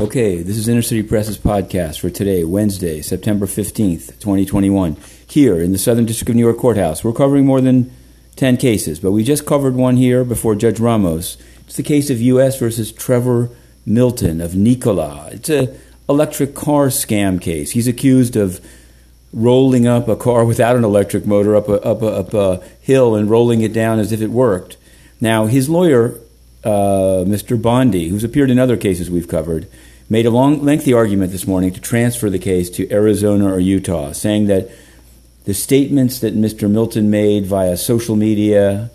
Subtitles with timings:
[0.00, 4.96] Okay, this is Inner City Press's podcast for today, Wednesday, September 15th, 2021.
[5.26, 7.92] Here in the Southern District of New York Courthouse, we're covering more than
[8.36, 11.36] 10 cases, but we just covered one here before Judge Ramos.
[11.66, 12.60] It's the case of U.S.
[12.60, 13.50] versus Trevor
[13.84, 15.30] Milton of Nikola.
[15.32, 15.76] It's a
[16.08, 17.72] electric car scam case.
[17.72, 18.64] He's accused of
[19.32, 23.16] rolling up a car without an electric motor up a, up a, up a hill
[23.16, 24.76] and rolling it down as if it worked.
[25.20, 26.20] Now, his lawyer,
[26.64, 27.60] uh, Mr.
[27.60, 29.68] Bondi, who's appeared in other cases we've covered,
[30.10, 34.12] made a long, lengthy argument this morning to transfer the case to Arizona or Utah,
[34.12, 34.70] saying that
[35.44, 36.70] the statements that Mr.
[36.70, 38.90] Milton made via social media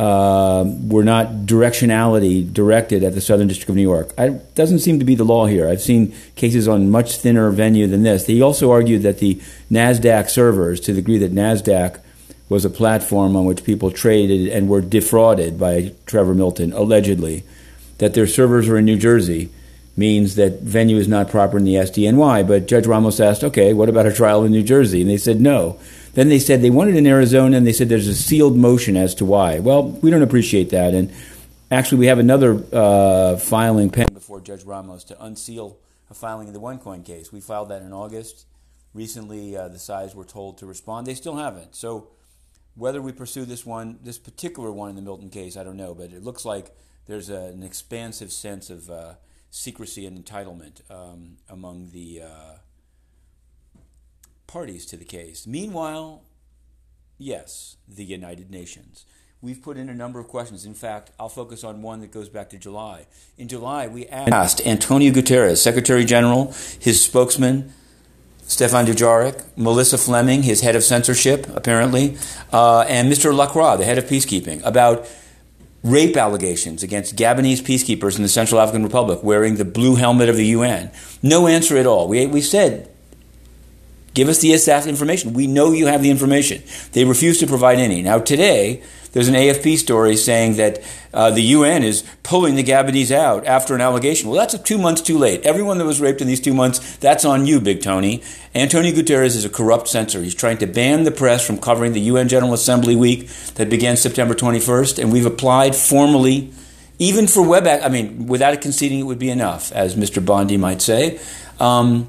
[0.00, 4.12] uh, were not directionality directed at the Southern District of New York.
[4.16, 5.68] It doesn't seem to be the law here.
[5.68, 8.26] I've seen cases on much thinner venue than this.
[8.26, 9.34] He also argued that the
[9.70, 12.00] NASDAQ servers, to the degree that NASDAQ
[12.50, 17.44] was a platform on which people traded and were defrauded by Trevor Milton, allegedly,
[17.98, 19.48] that their servers were in New Jersey
[19.96, 22.46] means that venue is not proper in the SDNY.
[22.46, 25.00] But Judge Ramos asked, okay, what about a trial in New Jersey?
[25.00, 25.78] And they said no.
[26.14, 29.14] Then they said they wanted in Arizona, and they said there's a sealed motion as
[29.16, 29.60] to why.
[29.60, 30.92] Well, we don't appreciate that.
[30.92, 31.12] And
[31.70, 35.78] actually, we have another uh, filing pending before Judge Ramos to unseal
[36.10, 37.30] a filing in the OneCoin case.
[37.30, 38.46] We filed that in August.
[38.92, 41.06] Recently, uh, the sides were told to respond.
[41.06, 41.76] They still haven't.
[41.76, 42.08] So,
[42.80, 45.94] whether we pursue this one, this particular one in the Milton case, I don't know.
[45.94, 46.74] But it looks like
[47.06, 49.14] there's a, an expansive sense of uh,
[49.50, 52.54] secrecy and entitlement um, among the uh,
[54.46, 55.46] parties to the case.
[55.46, 56.22] Meanwhile,
[57.18, 59.04] yes, the United Nations.
[59.42, 60.64] We've put in a number of questions.
[60.64, 63.06] In fact, I'll focus on one that goes back to July.
[63.36, 67.72] In July, we asked Antonio Guterres, Secretary General, his spokesman,
[68.50, 72.16] Stefan Dujarric, Melissa Fleming, his head of censorship, apparently,
[72.52, 73.32] uh, and Mr.
[73.32, 75.08] Lacroix, the head of peacekeeping, about
[75.84, 80.34] rape allegations against Gabonese peacekeepers in the Central African Republic wearing the blue helmet of
[80.34, 80.90] the UN.
[81.22, 82.08] No answer at all.
[82.08, 82.90] We, we said,
[84.14, 85.32] give us the exact information.
[85.32, 86.64] We know you have the information.
[86.90, 88.02] They refuse to provide any.
[88.02, 90.82] Now, today, there's an AFP story saying that
[91.12, 94.30] uh, the UN is pulling the Gabonese out after an allegation.
[94.30, 95.42] Well, that's two months too late.
[95.44, 98.22] Everyone that was raped in these two months, that's on you, Big Tony.
[98.54, 100.22] Antonio Guterres is a corrupt censor.
[100.22, 103.96] He's trying to ban the press from covering the UN General Assembly week that began
[103.96, 106.52] September 21st, and we've applied formally,
[106.98, 107.66] even for web.
[107.66, 110.24] I mean, without it conceding, it would be enough, as Mr.
[110.24, 111.18] Bondi might say.
[111.58, 112.08] Um,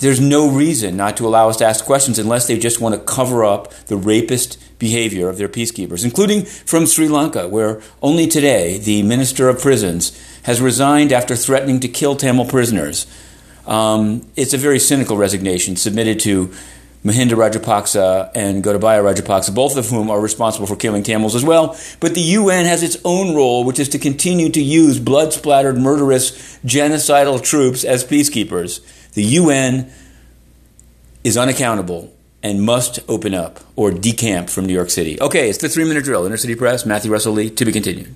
[0.00, 3.00] there's no reason not to allow us to ask questions unless they just want to
[3.00, 8.78] cover up the rapist behavior of their peacekeepers, including from Sri Lanka, where only today
[8.78, 13.06] the Minister of Prisons has resigned after threatening to kill Tamil prisoners.
[13.66, 16.52] Um, it's a very cynical resignation submitted to
[17.04, 21.76] Mahinda Rajapaksa and Gotabaya Rajapaksa, both of whom are responsible for killing Tamils as well.
[21.98, 25.78] But the UN has its own role, which is to continue to use blood splattered,
[25.78, 28.80] murderous, genocidal troops as peacekeepers.
[29.14, 29.90] The UN
[31.24, 32.12] is unaccountable
[32.42, 35.20] and must open up or decamp from New York City.
[35.20, 36.26] Okay, it's the three minute drill.
[36.26, 38.14] Inner City Press, Matthew Russell Lee, to be continued.